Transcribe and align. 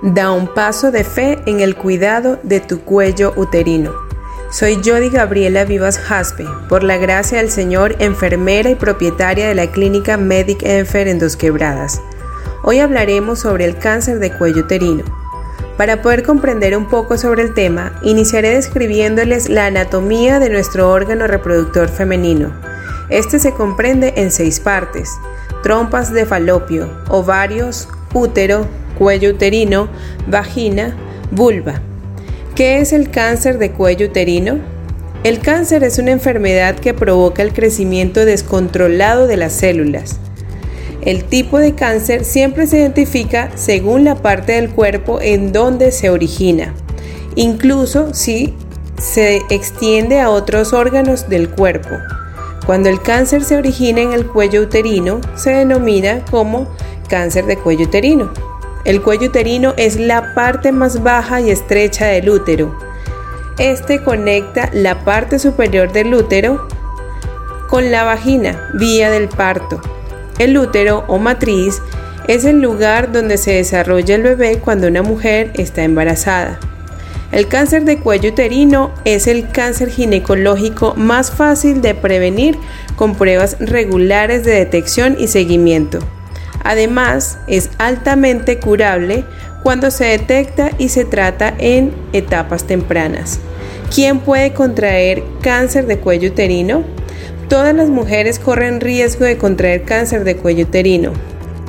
Da 0.00 0.30
un 0.30 0.46
paso 0.46 0.92
de 0.92 1.02
fe 1.02 1.40
en 1.46 1.58
el 1.58 1.74
cuidado 1.74 2.38
de 2.44 2.60
tu 2.60 2.82
cuello 2.82 3.32
uterino. 3.34 3.92
Soy 4.48 4.76
Jody 4.76 5.10
Gabriela 5.10 5.64
Vivas 5.64 5.98
Jaspe, 5.98 6.46
por 6.68 6.84
la 6.84 6.98
gracia 6.98 7.38
del 7.38 7.50
Señor, 7.50 7.96
enfermera 7.98 8.70
y 8.70 8.76
propietaria 8.76 9.48
de 9.48 9.56
la 9.56 9.66
clínica 9.72 10.16
Medic 10.16 10.62
Enfer 10.62 11.08
en 11.08 11.18
Dos 11.18 11.36
Quebradas. 11.36 12.00
Hoy 12.62 12.78
hablaremos 12.78 13.40
sobre 13.40 13.64
el 13.64 13.76
cáncer 13.76 14.20
de 14.20 14.32
cuello 14.32 14.60
uterino. 14.60 15.02
Para 15.76 16.00
poder 16.00 16.22
comprender 16.22 16.76
un 16.76 16.88
poco 16.88 17.18
sobre 17.18 17.42
el 17.42 17.52
tema, 17.52 17.98
iniciaré 18.04 18.50
describiéndoles 18.50 19.48
la 19.48 19.66
anatomía 19.66 20.38
de 20.38 20.48
nuestro 20.48 20.90
órgano 20.90 21.26
reproductor 21.26 21.88
femenino. 21.88 22.52
Este 23.10 23.40
se 23.40 23.52
comprende 23.52 24.14
en 24.16 24.30
seis 24.30 24.60
partes: 24.60 25.10
trompas 25.64 26.12
de 26.12 26.24
falopio, 26.24 26.88
ovarios, 27.08 27.88
útero, 28.14 28.64
cuello 28.98 29.30
uterino, 29.30 29.88
vagina, 30.26 30.96
vulva. 31.30 31.80
¿Qué 32.54 32.80
es 32.80 32.92
el 32.92 33.10
cáncer 33.10 33.58
de 33.58 33.70
cuello 33.70 34.06
uterino? 34.06 34.58
El 35.24 35.40
cáncer 35.40 35.84
es 35.84 35.98
una 35.98 36.10
enfermedad 36.10 36.76
que 36.76 36.94
provoca 36.94 37.42
el 37.42 37.52
crecimiento 37.52 38.24
descontrolado 38.24 39.26
de 39.26 39.36
las 39.36 39.52
células. 39.52 40.18
El 41.02 41.24
tipo 41.24 41.58
de 41.58 41.74
cáncer 41.74 42.24
siempre 42.24 42.66
se 42.66 42.78
identifica 42.78 43.50
según 43.54 44.04
la 44.04 44.16
parte 44.16 44.52
del 44.52 44.70
cuerpo 44.70 45.20
en 45.20 45.52
donde 45.52 45.92
se 45.92 46.10
origina, 46.10 46.74
incluso 47.36 48.12
si 48.12 48.54
se 48.98 49.42
extiende 49.50 50.20
a 50.20 50.30
otros 50.30 50.72
órganos 50.72 51.28
del 51.28 51.48
cuerpo. 51.48 51.96
Cuando 52.66 52.88
el 52.88 53.00
cáncer 53.00 53.44
se 53.44 53.56
origina 53.56 54.00
en 54.02 54.12
el 54.12 54.26
cuello 54.26 54.62
uterino, 54.62 55.20
se 55.36 55.50
denomina 55.50 56.24
como 56.30 56.68
cáncer 57.08 57.46
de 57.46 57.56
cuello 57.56 57.86
uterino. 57.86 58.47
El 58.88 59.02
cuello 59.02 59.26
uterino 59.26 59.74
es 59.76 60.00
la 60.00 60.32
parte 60.32 60.72
más 60.72 61.02
baja 61.02 61.42
y 61.42 61.50
estrecha 61.50 62.06
del 62.06 62.30
útero. 62.30 62.74
Este 63.58 64.02
conecta 64.02 64.70
la 64.72 65.04
parte 65.04 65.38
superior 65.38 65.92
del 65.92 66.14
útero 66.14 66.66
con 67.68 67.90
la 67.90 68.04
vagina, 68.04 68.70
vía 68.72 69.10
del 69.10 69.28
parto. 69.28 69.78
El 70.38 70.56
útero 70.56 71.04
o 71.06 71.18
matriz 71.18 71.82
es 72.28 72.46
el 72.46 72.62
lugar 72.62 73.12
donde 73.12 73.36
se 73.36 73.52
desarrolla 73.52 74.14
el 74.14 74.22
bebé 74.22 74.58
cuando 74.58 74.88
una 74.88 75.02
mujer 75.02 75.52
está 75.56 75.82
embarazada. 75.82 76.58
El 77.30 77.46
cáncer 77.46 77.84
de 77.84 77.98
cuello 77.98 78.30
uterino 78.30 78.90
es 79.04 79.26
el 79.26 79.50
cáncer 79.50 79.90
ginecológico 79.90 80.94
más 80.96 81.30
fácil 81.30 81.82
de 81.82 81.94
prevenir 81.94 82.56
con 82.96 83.16
pruebas 83.16 83.58
regulares 83.60 84.44
de 84.44 84.52
detección 84.52 85.14
y 85.18 85.26
seguimiento. 85.26 85.98
Además, 86.68 87.38
es 87.46 87.70
altamente 87.78 88.58
curable 88.58 89.24
cuando 89.62 89.90
se 89.90 90.04
detecta 90.04 90.70
y 90.76 90.90
se 90.90 91.06
trata 91.06 91.54
en 91.58 91.94
etapas 92.12 92.64
tempranas. 92.64 93.40
¿Quién 93.94 94.18
puede 94.18 94.52
contraer 94.52 95.22
cáncer 95.40 95.86
de 95.86 95.96
cuello 95.98 96.28
uterino? 96.28 96.84
Todas 97.48 97.74
las 97.74 97.88
mujeres 97.88 98.38
corren 98.38 98.82
riesgo 98.82 99.24
de 99.24 99.38
contraer 99.38 99.84
cáncer 99.84 100.24
de 100.24 100.36
cuello 100.36 100.64
uterino. 100.64 101.12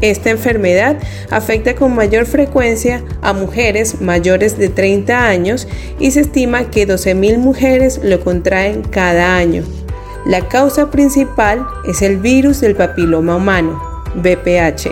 Esta 0.00 0.30
enfermedad 0.30 0.96
afecta 1.30 1.76
con 1.76 1.94
mayor 1.94 2.26
frecuencia 2.26 3.04
a 3.22 3.32
mujeres 3.32 4.00
mayores 4.00 4.58
de 4.58 4.68
30 4.68 5.26
años 5.28 5.68
y 6.00 6.10
se 6.10 6.22
estima 6.22 6.72
que 6.72 6.88
12.000 6.88 7.38
mujeres 7.38 8.00
lo 8.02 8.18
contraen 8.18 8.82
cada 8.82 9.36
año. 9.36 9.62
La 10.26 10.48
causa 10.48 10.90
principal 10.90 11.64
es 11.88 12.02
el 12.02 12.16
virus 12.16 12.60
del 12.60 12.74
papiloma 12.74 13.36
humano, 13.36 13.87
BPH. 14.14 14.90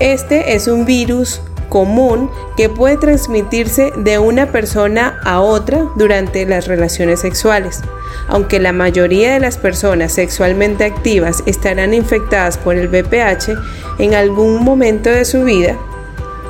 Este 0.00 0.54
es 0.54 0.66
un 0.66 0.84
virus 0.84 1.40
común 1.68 2.30
que 2.56 2.68
puede 2.68 2.96
transmitirse 2.96 3.92
de 3.96 4.18
una 4.18 4.52
persona 4.52 5.18
a 5.24 5.40
otra 5.40 5.88
durante 5.96 6.46
las 6.46 6.68
relaciones 6.68 7.20
sexuales. 7.20 7.80
Aunque 8.28 8.60
la 8.60 8.72
mayoría 8.72 9.32
de 9.32 9.40
las 9.40 9.58
personas 9.58 10.12
sexualmente 10.12 10.84
activas 10.84 11.42
estarán 11.46 11.92
infectadas 11.92 12.58
por 12.58 12.76
el 12.76 12.88
BPH 12.88 13.58
en 13.98 14.14
algún 14.14 14.62
momento 14.62 15.10
de 15.10 15.24
su 15.24 15.42
vida, 15.44 15.76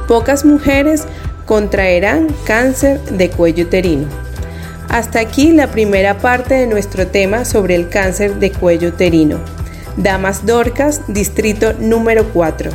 pocas 0.06 0.44
mujeres 0.44 1.06
contraerán 1.46 2.28
cáncer 2.44 3.00
de 3.04 3.30
cuello 3.30 3.64
uterino. 3.64 4.06
Hasta 4.88 5.20
aquí 5.20 5.52
la 5.52 5.68
primera 5.68 6.18
parte 6.18 6.54
de 6.54 6.66
nuestro 6.66 7.06
tema 7.06 7.44
sobre 7.44 7.74
el 7.74 7.88
cáncer 7.88 8.36
de 8.36 8.52
cuello 8.52 8.88
uterino. 8.88 9.38
Damas 9.96 10.44
Dorcas, 10.44 11.00
distrito 11.08 11.74
número 11.78 12.24
4. 12.32 12.70